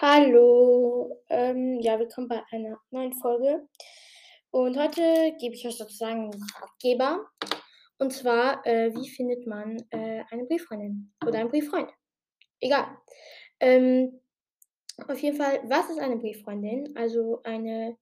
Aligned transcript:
Hallo, 0.00 1.24
ähm, 1.28 1.80
ja, 1.80 1.98
willkommen 1.98 2.28
bei 2.28 2.40
einer 2.52 2.80
neuen 2.92 3.14
Folge. 3.14 3.66
Und 4.52 4.78
heute 4.78 5.34
gebe 5.40 5.56
ich 5.56 5.66
euch 5.66 5.76
sozusagen 5.76 6.30
einen 6.30 6.46
Ratgeber. 6.60 7.28
Und 7.98 8.12
zwar, 8.12 8.64
äh, 8.64 8.94
wie 8.94 9.08
findet 9.08 9.44
man 9.48 9.76
äh, 9.90 10.22
eine 10.30 10.44
Brieffreundin 10.44 11.12
oder 11.26 11.40
einen 11.40 11.48
Brieffreund? 11.48 11.90
Egal. 12.60 12.96
Ähm, 13.58 14.20
auf 15.08 15.18
jeden 15.18 15.36
Fall, 15.36 15.62
was 15.64 15.90
ist 15.90 15.98
eine 15.98 16.18
Brieffreundin? 16.18 16.96
Also 16.96 17.42
eine 17.42 17.98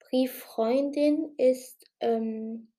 Brieffreundin 0.00 1.32
ist, 1.36 1.88
ähm, 2.00 2.72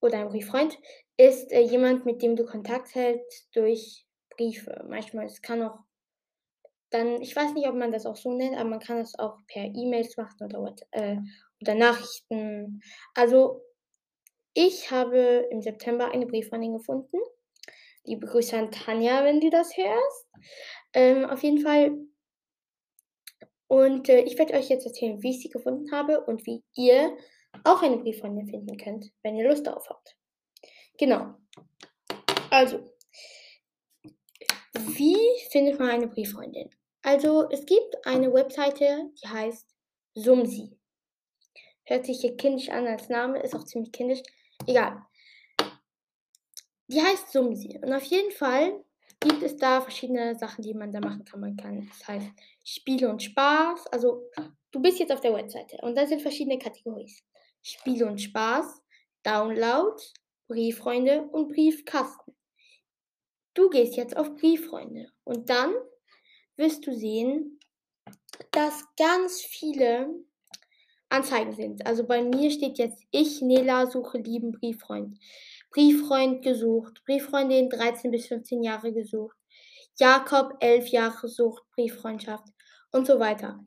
oder 0.00 0.18
ein 0.18 0.28
Brieffreund 0.28 0.78
ist 1.16 1.50
äh, 1.50 1.62
jemand, 1.62 2.06
mit 2.06 2.22
dem 2.22 2.36
du 2.36 2.44
Kontakt 2.44 2.94
hältst 2.94 3.48
durch 3.56 4.06
Briefe. 4.36 4.86
Manchmal, 4.88 5.26
es 5.26 5.42
kann 5.42 5.60
auch 5.62 5.89
dann, 6.90 7.20
ich 7.22 7.34
weiß 7.34 7.54
nicht, 7.54 7.68
ob 7.68 7.74
man 7.76 7.92
das 7.92 8.06
auch 8.06 8.16
so 8.16 8.34
nennt, 8.34 8.56
aber 8.56 8.68
man 8.68 8.80
kann 8.80 8.98
das 8.98 9.18
auch 9.18 9.38
per 9.46 9.64
E-Mails 9.64 10.16
machen 10.16 10.44
oder, 10.44 10.74
äh, 10.90 11.16
oder 11.60 11.74
Nachrichten. 11.74 12.82
Also, 13.14 13.62
ich 14.54 14.90
habe 14.90 15.48
im 15.50 15.62
September 15.62 16.10
eine 16.10 16.26
Brieffreundin 16.26 16.72
gefunden. 16.72 17.18
Liebe 18.04 18.26
Grüße 18.26 18.56
an 18.56 18.72
Tanja, 18.72 19.24
wenn 19.24 19.40
du 19.40 19.50
das 19.50 19.76
hörst. 19.76 20.28
Ähm, 20.92 21.24
auf 21.24 21.42
jeden 21.42 21.60
Fall. 21.60 21.96
Und 23.68 24.08
äh, 24.08 24.22
ich 24.22 24.36
werde 24.36 24.54
euch 24.54 24.68
jetzt 24.68 24.86
erzählen, 24.86 25.22
wie 25.22 25.30
ich 25.30 25.40
sie 25.40 25.50
gefunden 25.50 25.92
habe 25.92 26.24
und 26.24 26.44
wie 26.46 26.64
ihr 26.74 27.16
auch 27.62 27.82
eine 27.82 27.98
Brieffreundin 27.98 28.48
finden 28.48 28.76
könnt, 28.76 29.12
wenn 29.22 29.36
ihr 29.36 29.48
Lust 29.48 29.66
darauf 29.66 29.88
habt. 29.88 30.16
Genau. 30.98 31.34
Also, 32.50 32.92
wie 34.74 35.16
findet 35.50 35.78
man 35.78 35.90
eine 35.90 36.08
Brieffreundin? 36.08 36.70
Also, 37.02 37.48
es 37.50 37.64
gibt 37.66 38.06
eine 38.06 38.32
Webseite, 38.32 39.10
die 39.22 39.28
heißt 39.28 39.66
Sumsi. 40.14 40.78
Hört 41.84 42.06
sich 42.06 42.20
hier 42.20 42.36
kindisch 42.36 42.68
an 42.68 42.86
als 42.86 43.08
Name, 43.08 43.40
ist 43.42 43.54
auch 43.54 43.64
ziemlich 43.64 43.92
kindisch. 43.92 44.22
Egal. 44.66 45.02
Die 46.88 47.00
heißt 47.00 47.32
Sumsi. 47.32 47.78
Und 47.82 47.92
auf 47.92 48.04
jeden 48.04 48.30
Fall 48.32 48.84
gibt 49.20 49.42
es 49.42 49.56
da 49.56 49.80
verschiedene 49.80 50.36
Sachen, 50.38 50.62
die 50.62 50.74
man 50.74 50.92
da 50.92 51.00
machen 51.00 51.24
kann. 51.24 51.40
Man 51.40 51.56
kann, 51.56 51.88
das 51.88 52.08
heißt 52.08 52.28
Spiele 52.64 53.08
und 53.08 53.22
Spaß. 53.22 53.86
Also, 53.88 54.28
du 54.70 54.80
bist 54.80 54.98
jetzt 54.98 55.12
auf 55.12 55.20
der 55.20 55.34
Webseite 55.34 55.78
und 55.82 55.96
da 55.96 56.06
sind 56.06 56.22
verschiedene 56.22 56.58
Kategorien. 56.58 57.10
Spiele 57.62 58.06
und 58.06 58.20
Spaß, 58.20 58.82
Download, 59.22 60.02
Brieffreunde 60.48 61.22
und 61.22 61.48
Briefkasten. 61.48 62.34
Du 63.54 63.68
gehst 63.68 63.96
jetzt 63.96 64.16
auf 64.16 64.34
Brieffreunde 64.36 65.10
und 65.24 65.50
dann 65.50 65.74
wirst 66.60 66.86
du 66.86 66.94
sehen, 66.94 67.58
dass 68.52 68.84
ganz 68.96 69.40
viele 69.40 70.14
Anzeigen 71.08 71.52
sind. 71.54 71.84
Also 71.86 72.06
bei 72.06 72.22
mir 72.22 72.50
steht 72.52 72.78
jetzt 72.78 73.02
ich, 73.10 73.42
Nela, 73.42 73.90
suche 73.90 74.18
lieben 74.18 74.52
Brieffreund. 74.52 75.18
Brieffreund 75.70 76.42
gesucht. 76.42 77.02
Brieffreundin 77.04 77.68
13 77.68 78.12
bis 78.12 78.26
15 78.28 78.62
Jahre 78.62 78.92
gesucht. 78.92 79.36
Jakob 79.98 80.54
11 80.60 80.88
Jahre 80.88 81.20
gesucht. 81.20 81.62
Brieffreundschaft 81.74 82.46
und 82.92 83.06
so 83.06 83.18
weiter. 83.18 83.58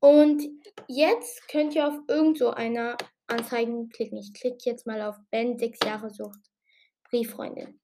Und 0.00 0.42
jetzt 0.88 1.46
könnt 1.48 1.74
ihr 1.74 1.86
auf 1.86 1.98
irgend 2.08 2.38
so 2.38 2.50
einer 2.50 2.96
Anzeigen 3.26 3.88
klicken. 3.90 4.18
Ich 4.18 4.32
klicke 4.34 4.58
jetzt 4.64 4.86
mal 4.86 5.00
auf 5.02 5.16
Ben 5.30 5.58
6 5.58 5.78
Jahre 5.84 6.10
sucht. 6.10 6.40
Brieffreundin. 7.10 7.80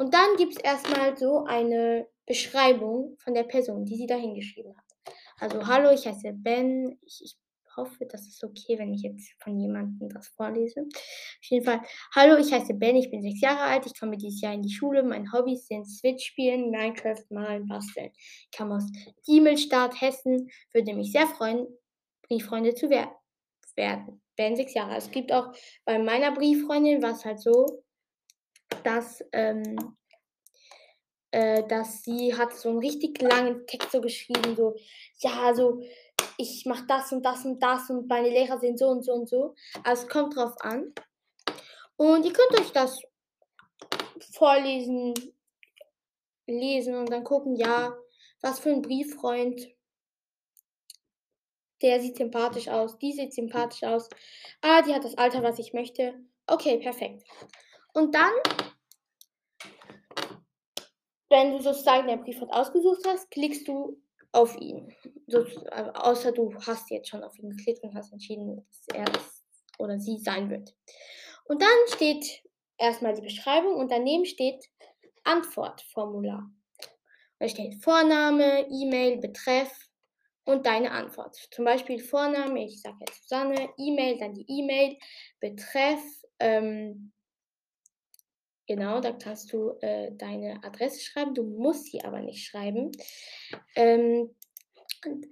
Und 0.00 0.14
dann 0.14 0.36
gibt 0.38 0.56
es 0.56 0.64
erstmal 0.64 1.14
so 1.18 1.44
eine 1.44 2.08
Beschreibung 2.24 3.18
von 3.18 3.34
der 3.34 3.42
Person, 3.42 3.84
die 3.84 3.96
sie 3.96 4.06
da 4.06 4.14
hingeschrieben 4.14 4.74
hat. 4.74 5.14
Also, 5.38 5.66
hallo, 5.66 5.90
ich 5.90 6.06
heiße 6.06 6.32
Ben. 6.32 6.98
Ich, 7.02 7.20
ich 7.22 7.36
hoffe, 7.76 8.06
das 8.06 8.26
ist 8.26 8.42
okay, 8.42 8.78
wenn 8.78 8.94
ich 8.94 9.02
jetzt 9.02 9.34
von 9.42 9.60
jemandem 9.60 10.08
das 10.08 10.28
vorlese. 10.28 10.80
Auf 10.80 11.50
jeden 11.50 11.66
Fall, 11.66 11.82
hallo, 12.14 12.38
ich 12.38 12.50
heiße 12.50 12.72
Ben, 12.72 12.96
ich 12.96 13.10
bin 13.10 13.20
sechs 13.20 13.42
Jahre 13.42 13.60
alt, 13.60 13.84
ich 13.84 14.00
komme 14.00 14.16
dieses 14.16 14.40
Jahr 14.40 14.54
in 14.54 14.62
die 14.62 14.72
Schule. 14.72 15.02
Meine 15.02 15.30
Hobbys 15.32 15.66
sind 15.66 15.84
Switch 15.84 16.24
spielen, 16.24 16.70
Minecraft 16.70 17.26
malen, 17.28 17.68
basteln. 17.68 18.10
Ich 18.14 18.56
komme 18.56 18.76
aus 18.76 18.90
Diemelstadt, 19.28 20.00
Hessen. 20.00 20.48
Würde 20.72 20.94
mich 20.94 21.12
sehr 21.12 21.26
freuen, 21.26 21.66
Brieffreunde 22.22 22.74
zu 22.74 22.88
wer 22.88 23.14
werden. 23.76 24.22
Ben, 24.36 24.56
sechs 24.56 24.72
Jahre. 24.72 24.96
Es 24.96 25.10
gibt 25.10 25.30
auch 25.30 25.52
bei 25.84 25.98
meiner 25.98 26.32
Brieffreundin 26.32 27.02
war 27.02 27.12
es 27.12 27.26
halt 27.26 27.38
so, 27.38 27.82
dass 28.84 29.24
ähm, 29.32 29.76
äh, 31.32 31.66
dass 31.66 32.02
sie 32.02 32.36
hat 32.36 32.54
so 32.54 32.70
einen 32.70 32.78
richtig 32.78 33.20
langen 33.22 33.66
Text 33.66 33.92
so 33.92 34.00
geschrieben, 34.00 34.56
so, 34.56 34.74
ja, 35.18 35.54
so, 35.54 35.80
ich 36.36 36.66
mache 36.66 36.86
das 36.86 37.12
und 37.12 37.24
das 37.24 37.44
und 37.44 37.60
das 37.60 37.88
und 37.90 38.08
meine 38.08 38.28
Lehrer 38.28 38.58
sind 38.58 38.78
so 38.78 38.88
und 38.88 39.04
so 39.04 39.12
und 39.12 39.28
so. 39.28 39.54
Also 39.84 40.02
es 40.02 40.08
kommt 40.08 40.36
drauf 40.36 40.54
an. 40.60 40.92
Und 41.96 42.24
ihr 42.24 42.32
könnt 42.32 42.58
euch 42.58 42.72
das 42.72 43.00
vorlesen, 44.32 45.14
lesen 46.46 46.96
und 46.96 47.10
dann 47.10 47.24
gucken, 47.24 47.56
ja, 47.56 47.94
was 48.40 48.58
für 48.58 48.70
ein 48.70 48.82
Brieffreund. 48.82 49.60
Der 51.82 52.00
sieht 52.00 52.16
sympathisch 52.16 52.68
aus, 52.68 52.98
die 52.98 53.12
sieht 53.12 53.32
sympathisch 53.32 53.84
aus. 53.84 54.08
Ah, 54.60 54.82
die 54.82 54.94
hat 54.94 55.04
das 55.04 55.16
Alter, 55.16 55.42
was 55.42 55.58
ich 55.58 55.72
möchte. 55.72 56.14
Okay, 56.46 56.78
perfekt. 56.78 57.22
Und 57.94 58.14
dann 58.14 58.32
wenn 61.30 61.52
du 61.52 61.62
sozusagen 61.62 62.08
dein 62.08 62.22
Briefwort 62.22 62.52
ausgesucht 62.52 63.02
hast, 63.06 63.30
klickst 63.30 63.66
du 63.66 64.02
auf 64.32 64.56
ihn. 64.56 64.94
So, 65.28 65.46
außer 65.70 66.32
du 66.32 66.54
hast 66.66 66.90
jetzt 66.90 67.08
schon 67.08 67.22
auf 67.22 67.38
ihn 67.38 67.50
geklickt 67.50 67.82
und 67.82 67.94
hast 67.94 68.12
entschieden, 68.12 68.56
dass 68.56 68.96
er 68.96 69.04
oder 69.78 69.98
sie 69.98 70.18
sein 70.18 70.50
wird. 70.50 70.74
Und 71.44 71.62
dann 71.62 71.68
steht 71.94 72.42
erstmal 72.76 73.14
die 73.14 73.22
Beschreibung 73.22 73.76
und 73.76 73.90
daneben 73.90 74.26
steht 74.26 74.62
Antwortformular. 75.24 76.50
Da 77.38 77.48
steht 77.48 77.82
Vorname, 77.82 78.66
E-Mail, 78.68 79.18
Betreff 79.18 79.70
und 80.44 80.66
deine 80.66 80.90
Antwort. 80.90 81.36
Zum 81.52 81.64
Beispiel 81.64 81.98
Vorname, 81.98 82.64
ich 82.64 82.82
sage 82.82 82.98
jetzt 83.00 83.22
Susanne, 83.22 83.70
E-Mail, 83.78 84.18
dann 84.18 84.34
die 84.34 84.44
E-Mail, 84.48 84.98
Betreff, 85.40 86.02
ähm, 86.40 87.12
Genau, 88.70 89.00
da 89.00 89.10
kannst 89.10 89.52
du 89.52 89.72
äh, 89.80 90.12
deine 90.12 90.62
Adresse 90.62 91.00
schreiben. 91.00 91.34
Du 91.34 91.42
musst 91.42 91.86
sie 91.86 92.04
aber 92.04 92.20
nicht 92.20 92.46
schreiben. 92.46 92.92
Ähm, 93.74 94.32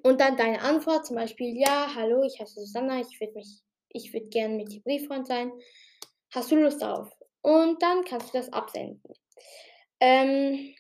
und 0.03 0.21
dann 0.21 0.37
deine 0.37 0.61
Antwort, 0.61 1.07
zum 1.07 1.15
Beispiel, 1.15 1.57
ja, 1.57 1.95
hallo, 1.95 2.25
ich 2.25 2.41
heiße 2.41 2.59
Susanna, 2.59 2.99
ich 2.99 3.21
würde 3.21 3.35
mich, 3.35 3.63
gerne 4.33 4.57
mit 4.57 4.73
dir 4.73 4.83
Brieffreund 4.83 5.29
sein. 5.29 5.53
Hast 6.35 6.51
du 6.51 6.57
Lust 6.57 6.83
darauf? 6.83 7.13
Und 7.41 7.81
dann 7.81 8.03
kannst 8.03 8.35
du 8.35 8.39
das 8.39 8.53
absenden. 8.53 9.01
Ähm, 10.01 10.75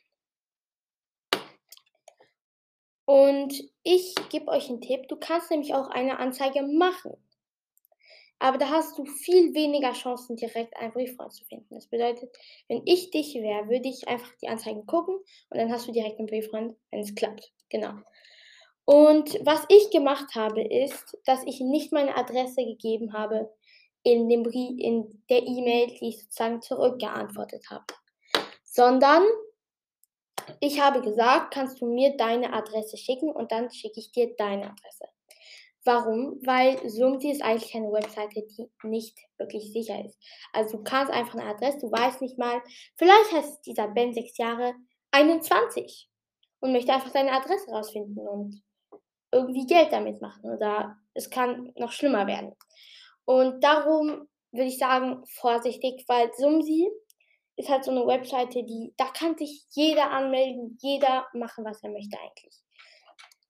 und 3.05 3.55
ich 3.85 4.17
gebe 4.31 4.49
euch 4.49 4.69
einen 4.69 4.81
Tipp, 4.81 5.07
du 5.07 5.15
kannst 5.15 5.53
nämlich 5.53 5.75
auch 5.75 5.91
eine 5.91 6.19
Anzeige 6.19 6.63
machen. 6.63 7.25
Aber 8.41 8.59
da 8.59 8.69
hast 8.69 8.97
du 8.99 9.05
viel 9.05 9.53
weniger 9.55 9.93
Chancen, 9.93 10.37
direkt 10.37 10.77
einen 10.77 10.93
Brieffreund 10.93 11.33
zu 11.33 11.45
finden. 11.45 11.75
Das 11.75 11.89
bedeutet, 11.89 12.31
wenn 12.69 12.83
ich 12.85 13.11
dich 13.11 13.35
wäre, 13.35 13.69
würde 13.69 13.89
ich 13.89 14.07
einfach 14.07 14.31
die 14.41 14.49
Anzeigen 14.49 14.87
gucken 14.87 15.17
und 15.17 15.59
dann 15.59 15.73
hast 15.73 15.89
du 15.89 15.93
direkt 15.93 16.19
einen 16.19 16.29
Brieffreund, 16.29 16.77
wenn 16.91 17.01
es 17.01 17.15
klappt. 17.15 17.53
Genau. 17.69 17.95
Und 18.85 19.39
was 19.45 19.65
ich 19.69 19.91
gemacht 19.91 20.35
habe, 20.35 20.63
ist, 20.63 21.19
dass 21.27 21.45
ich 21.45 21.61
nicht 21.61 21.93
meine 21.93 22.17
Adresse 22.17 22.65
gegeben 22.65 23.13
habe 23.13 23.53
in, 24.03 24.29
dem 24.29 24.45
Brief, 24.45 24.79
in 24.79 25.23
der 25.29 25.43
E-Mail, 25.43 25.89
die 25.89 26.09
ich 26.09 26.23
sozusagen 26.23 26.63
zurückgeantwortet 26.63 27.69
habe. 27.71 27.85
Sondern 28.63 29.25
ich 30.61 30.81
habe 30.81 31.03
gesagt, 31.03 31.53
kannst 31.53 31.81
du 31.81 31.87
mir 31.87 32.17
deine 32.17 32.53
Adresse 32.53 32.97
schicken 32.97 33.31
und 33.31 33.53
dann 33.53 33.71
schicke 33.71 34.01
ich 34.01 34.13
dir 34.13 34.35
deine 34.37 34.71
Adresse. 34.71 35.08
Warum? 35.89 36.39
Weil 36.45 36.87
Sumti 36.87 37.31
ist 37.31 37.41
eigentlich 37.41 37.75
eine 37.75 37.91
Webseite, 37.91 38.43
die 38.47 38.71
nicht 38.83 39.19
wirklich 39.39 39.73
sicher 39.73 40.05
ist. 40.05 40.19
Also 40.53 40.77
du 40.77 40.85
kannst 40.85 41.11
einfach 41.11 41.39
eine 41.39 41.49
Adresse, 41.49 41.79
du 41.79 41.91
weißt 41.91 42.21
nicht 42.21 42.37
mal, 42.37 42.61
vielleicht 42.99 43.33
heißt 43.33 43.65
dieser 43.65 43.89
Ben 43.89 44.13
sechs 44.13 44.37
Jahre 44.37 44.75
21 45.13 46.11
und 46.61 46.73
möchte 46.73 46.93
einfach 46.93 47.11
seine 47.11 47.33
Adresse 47.33 47.71
rausfinden 47.71 48.19
und 48.29 48.63
irgendwie 49.33 49.65
Geld 49.65 49.91
damit 49.91 50.21
machen. 50.21 50.51
Oder 50.51 50.99
es 51.15 51.31
kann 51.31 51.73
noch 51.77 51.93
schlimmer 51.93 52.27
werden. 52.27 52.55
Und 53.25 53.65
darum 53.65 54.29
würde 54.53 54.69
ich 54.69 54.77
sagen, 54.77 55.25
vorsichtig, 55.37 56.05
weil 56.07 56.31
Sumsi 56.37 56.87
ist 57.57 57.71
halt 57.71 57.85
so 57.85 57.93
eine 57.93 58.07
Webseite, 58.07 58.63
die, 58.63 58.93
da 58.99 59.07
kann 59.07 59.39
sich 59.39 59.65
jeder 59.71 60.11
anmelden, 60.11 60.77
jeder 60.83 61.27
machen, 61.33 61.65
was 61.65 61.83
er 61.83 61.89
möchte 61.89 62.19
eigentlich. 62.21 62.55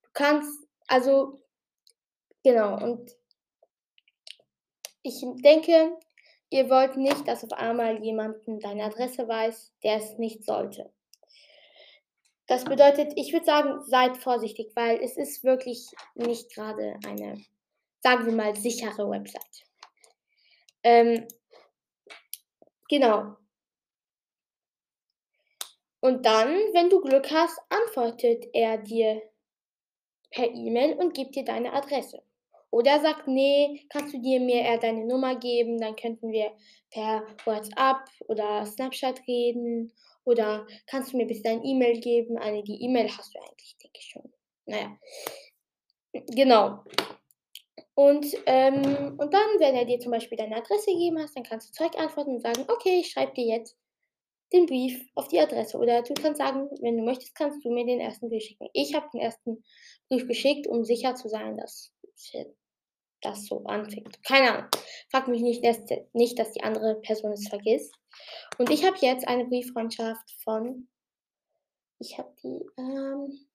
Du 0.04 0.10
kannst, 0.12 0.68
also 0.86 1.40
Genau, 2.44 2.76
und 2.82 3.10
ich 5.02 5.24
denke, 5.42 5.98
ihr 6.50 6.70
wollt 6.70 6.96
nicht, 6.96 7.26
dass 7.26 7.44
auf 7.44 7.52
einmal 7.52 8.02
jemanden 8.02 8.60
deine 8.60 8.84
Adresse 8.84 9.26
weiß, 9.26 9.72
der 9.82 9.96
es 9.96 10.18
nicht 10.18 10.44
sollte. 10.44 10.92
Das 12.46 12.64
bedeutet, 12.64 13.12
ich 13.16 13.32
würde 13.32 13.44
sagen, 13.44 13.82
seid 13.84 14.16
vorsichtig, 14.16 14.70
weil 14.74 15.02
es 15.02 15.16
ist 15.16 15.44
wirklich 15.44 15.86
nicht 16.14 16.54
gerade 16.54 16.98
eine, 17.06 17.44
sagen 18.00 18.24
wir 18.24 18.32
mal, 18.32 18.56
sichere 18.56 19.08
Website. 19.08 19.64
Ähm, 20.82 21.28
genau. 22.88 23.36
Und 26.00 26.24
dann, 26.24 26.48
wenn 26.72 26.88
du 26.88 27.02
Glück 27.02 27.30
hast, 27.30 27.58
antwortet 27.68 28.46
er 28.54 28.78
dir 28.78 29.20
per 30.30 30.46
E-Mail 30.46 30.94
und 30.94 31.12
gibt 31.12 31.34
dir 31.34 31.44
deine 31.44 31.72
Adresse. 31.72 32.22
Oder 32.70 33.00
sagt, 33.00 33.26
nee, 33.26 33.86
kannst 33.88 34.12
du 34.14 34.20
dir 34.20 34.40
mir 34.40 34.62
eher 34.62 34.78
deine 34.78 35.06
Nummer 35.06 35.36
geben, 35.36 35.78
dann 35.78 35.96
könnten 35.96 36.30
wir 36.30 36.52
per 36.90 37.26
WhatsApp 37.44 38.04
oder 38.26 38.66
Snapchat 38.66 39.26
reden. 39.26 39.92
Oder 40.24 40.66
kannst 40.86 41.12
du 41.12 41.16
mir 41.16 41.26
bis 41.26 41.42
dein 41.42 41.64
E-Mail 41.64 42.00
geben? 42.00 42.36
Eine, 42.36 42.62
die 42.62 42.82
E-Mail 42.82 43.08
hast 43.08 43.34
du 43.34 43.38
eigentlich, 43.38 43.76
denke 43.82 43.98
ich 43.98 44.06
schon. 44.06 44.32
Naja. 44.66 44.98
Genau. 46.12 46.84
Und, 47.94 48.26
ähm, 48.46 49.16
und 49.18 49.34
dann, 49.34 49.48
wenn 49.58 49.74
er 49.74 49.84
dir 49.84 49.98
zum 49.98 50.12
Beispiel 50.12 50.36
deine 50.38 50.56
Adresse 50.56 50.92
gegeben 50.92 51.18
hat, 51.18 51.30
dann 51.34 51.42
kannst 51.42 51.68
du 51.68 51.72
Zeug 51.72 51.98
antworten 51.98 52.34
und 52.34 52.42
sagen, 52.42 52.64
okay, 52.68 53.00
ich 53.00 53.10
schreibe 53.10 53.32
dir 53.32 53.46
jetzt 53.46 53.76
den 54.52 54.66
Brief 54.66 55.04
auf 55.14 55.28
die 55.28 55.40
Adresse. 55.40 55.78
Oder 55.78 56.02
du 56.02 56.14
kannst 56.14 56.38
sagen, 56.38 56.68
wenn 56.80 56.96
du 56.96 57.02
möchtest, 57.02 57.34
kannst 57.34 57.64
du 57.64 57.70
mir 57.70 57.86
den 57.86 58.00
ersten 58.00 58.28
Brief 58.28 58.44
schicken. 58.44 58.68
Ich 58.72 58.94
habe 58.94 59.08
den 59.12 59.20
ersten 59.20 59.64
Brief 60.08 60.28
geschickt, 60.28 60.66
um 60.66 60.84
sicher 60.84 61.14
zu 61.14 61.28
sein, 61.28 61.56
dass 61.56 61.92
das 63.20 63.46
so 63.46 63.64
anfängt. 63.64 64.22
Keine 64.24 64.52
Ahnung. 64.52 64.70
Frag 65.10 65.28
mich 65.28 65.42
nicht, 65.42 65.64
dass, 65.64 65.78
nicht, 66.12 66.38
dass 66.38 66.52
die 66.52 66.62
andere 66.62 66.96
Person 67.00 67.32
es 67.32 67.48
vergisst. 67.48 67.94
Und 68.58 68.70
ich 68.70 68.84
habe 68.84 68.96
jetzt 69.00 69.26
eine 69.26 69.46
Brieffreundschaft 69.46 70.30
von, 70.42 70.88
ich 71.98 72.18
habe 72.18 72.32
die, 72.42 72.64
ähm, 72.76 73.48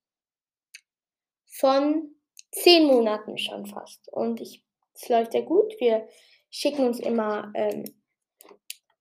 von 1.45 2.15
zehn 2.51 2.86
Monaten 2.86 3.38
schon 3.38 3.65
fast. 3.65 4.12
Und 4.12 4.42
ich, 4.42 4.63
es 4.94 5.09
läuft 5.09 5.31
sehr 5.31 5.44
gut. 5.44 5.74
Wir 5.80 6.07
schicken 6.50 6.86
uns 6.86 7.00
immer 7.00 7.51
ähm, 7.56 7.86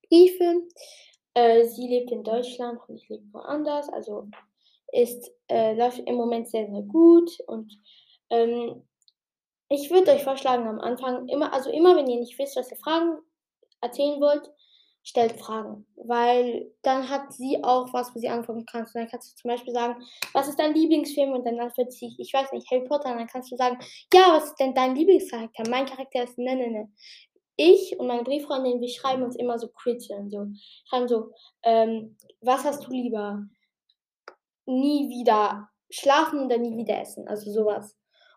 Briefe. 0.09 0.63
Äh, 1.35 1.65
sie 1.65 1.89
lebt 1.89 2.11
in 2.13 2.25
Deutschland 2.25 2.81
und 2.87 2.97
ich 2.97 3.09
lebe 3.09 3.33
woanders. 3.33 3.89
Also 3.89 4.29
ist, 4.93 5.33
äh, 5.49 5.75
läuft 5.75 5.99
im 6.01 6.15
Moment 6.15 6.49
sehr, 6.49 6.71
sehr 6.71 6.83
gut. 6.83 7.31
Und 7.47 7.73
ähm, 8.31 8.87
ich 9.73 9.91
würde 9.91 10.13
euch 10.13 10.25
vorschlagen, 10.25 10.67
am 10.67 10.81
Anfang 10.81 11.29
immer, 11.29 11.53
also 11.53 11.71
immer, 11.71 11.97
wenn 11.97 12.09
ihr 12.09 12.21
nicht 12.21 12.39
wisst, 12.39 12.57
was 12.57 12.71
ihr 12.71 12.77
Fragen 12.77 13.19
erzählen 13.81 14.21
wollt, 14.21 14.51
stellt 15.03 15.41
Fragen. 15.41 15.87
Weil 15.97 16.71
dann 16.83 17.09
hat 17.09 17.33
sie 17.33 17.63
auch 17.63 17.93
was, 17.93 18.15
wo 18.15 18.21
sie 18.21 18.29
antworten 18.29 18.67
kann. 18.67 18.83
Und 18.83 18.95
dann 18.95 19.09
kannst 19.09 19.33
du 19.33 19.37
zum 19.41 19.51
Beispiel 19.51 19.73
sagen, 19.73 20.03
was 20.33 20.49
ist 20.49 20.59
dein 20.59 20.75
Lieblingsfilm? 20.75 21.33
Und 21.33 21.45
dann 21.45 21.59
antwortet 21.59 21.93
sie, 21.93 22.15
ich 22.19 22.33
weiß 22.33 22.53
nicht, 22.53 22.71
Harry 22.71 22.85
Potter. 22.85 23.11
Und 23.11 23.19
dann 23.19 23.27
kannst 23.27 23.51
du 23.51 23.57
sagen, 23.57 23.79
ja, 24.13 24.35
was 24.35 24.45
ist 24.45 24.61
denn 24.61 24.75
dein 24.75 24.95
Lieblingscharakter? 24.95 25.65
Mein 25.69 25.87
Charakter 25.87 26.23
ist 26.23 26.39
ne, 26.39 26.55
ne, 26.55 26.71
ne 26.71 26.89
ich 27.57 27.99
und 27.99 28.07
meine 28.07 28.23
Brieffreundin, 28.23 28.81
wir 28.81 28.89
schreiben 28.89 29.23
uns 29.23 29.37
immer 29.37 29.59
so 29.59 29.69
und 30.11 30.31
so. 30.31 30.47
Schreiben 30.87 31.09
so, 31.09 31.33
ähm, 31.63 32.17
was 32.41 32.65
hast 32.65 32.87
du 32.87 32.91
lieber? 32.91 33.45
Nie 34.67 35.09
wieder 35.11 35.69
schlafen 35.91 36.47
oder 36.47 36.59
nie 36.59 36.77
wieder 36.77 37.01
essen. 37.01 37.29
Also 37.29 37.53
sowas. 37.53 37.97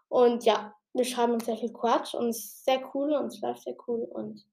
Und 0.10 0.44
ja, 0.44 0.74
wir 0.96 1.06
schreiben 1.06 1.34
uns 1.34 1.46
sehr 1.46 1.58
viel 1.58 1.74
Quatsch 1.74 2.14
und 2.14 2.30
es 2.30 2.38
ist 2.38 2.66
sehr 2.66 2.82
cool 2.94 3.14
und 3.14 3.28
es 3.28 3.42
läuft 3.42 3.64
sehr 3.64 3.76
cool 3.88 4.08
und 4.12 4.46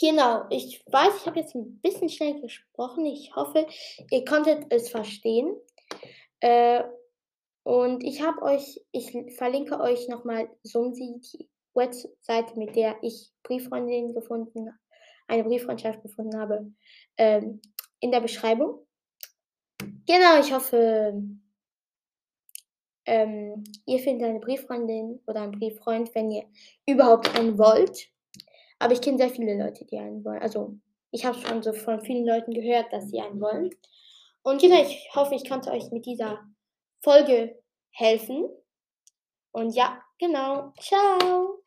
genau, 0.00 0.44
ich 0.50 0.82
weiß, 0.90 1.14
ich 1.20 1.26
habe 1.26 1.38
jetzt 1.38 1.54
ein 1.54 1.80
bisschen 1.80 2.08
schnell 2.08 2.40
gesprochen. 2.40 3.06
Ich 3.06 3.34
hoffe, 3.36 3.66
ihr 4.10 4.24
konntet 4.24 4.66
es 4.70 4.88
verstehen. 4.88 5.54
Äh, 6.40 6.82
und 7.62 8.02
ich 8.02 8.22
habe 8.22 8.40
euch, 8.42 8.80
ich 8.90 9.12
verlinke 9.36 9.78
euch 9.78 10.08
nochmal 10.08 10.48
Sumsi, 10.62 11.20
die 11.20 11.48
Webseite, 11.74 12.58
mit 12.58 12.74
der 12.74 12.96
ich 13.02 13.30
Brieffreundinnen 13.42 14.14
gefunden, 14.14 14.70
eine 15.28 15.44
Brieffreundschaft 15.44 16.02
gefunden 16.02 16.38
habe, 16.40 16.72
ähm, 17.18 17.60
in 18.00 18.10
der 18.10 18.20
Beschreibung. 18.20 18.86
Genau, 20.06 20.40
ich 20.40 20.52
hoffe, 20.52 21.22
ähm, 23.06 23.64
ihr 23.86 23.98
findet 23.98 24.28
eine 24.28 24.40
Brieffreundin 24.40 25.20
oder 25.26 25.42
einen 25.42 25.52
Brieffreund, 25.52 26.14
wenn 26.14 26.30
ihr 26.30 26.44
überhaupt 26.86 27.36
einen 27.38 27.58
wollt. 27.58 28.08
Aber 28.78 28.92
ich 28.92 29.00
kenne 29.00 29.18
sehr 29.18 29.30
viele 29.30 29.62
Leute, 29.62 29.84
die 29.84 29.98
einen 29.98 30.24
wollen. 30.24 30.40
Also 30.42 30.76
ich 31.10 31.24
habe 31.24 31.38
schon 31.38 31.62
so 31.62 31.72
von 31.72 32.00
vielen 32.02 32.26
Leuten 32.26 32.52
gehört, 32.52 32.92
dass 32.92 33.08
sie 33.10 33.20
einen 33.20 33.40
wollen. 33.40 33.70
Und 34.42 34.60
genau, 34.60 34.80
ich 34.80 35.10
hoffe, 35.14 35.34
ich 35.34 35.48
konnte 35.48 35.70
euch 35.70 35.90
mit 35.90 36.06
dieser 36.06 36.40
Folge 37.02 37.60
helfen. 37.90 38.48
Und 39.52 39.74
ja, 39.74 40.00
genau. 40.18 40.72
Ciao. 40.80 41.62